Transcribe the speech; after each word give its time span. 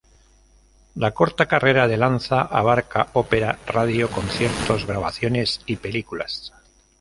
La 0.95 1.11
corta 1.13 1.45
carrera 1.45 1.87
de 1.87 1.95
Lanza 1.95 2.41
abarca 2.41 3.09
ópera, 3.13 3.59
radio, 3.67 4.09
conciertos, 4.09 4.87
grabaciones 4.87 5.61
y 5.67 5.75
películas. 5.75 6.51